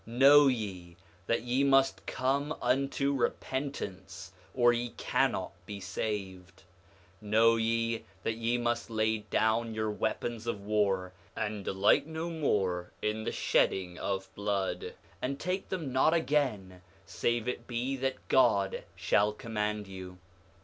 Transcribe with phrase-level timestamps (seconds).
[0.07, 0.95] 7:3 Know ye
[1.27, 6.63] that ye must come unto repentance, or ye cannot be saved.
[7.23, 12.31] 7:4 Know ye that ye must lay down your weapons of war, and delight no
[12.31, 18.27] more in the shedding of blood, and take them not again, save it be that
[18.27, 20.17] God shall command you.